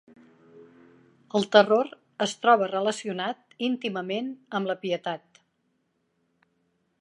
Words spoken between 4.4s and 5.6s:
amb la pietat.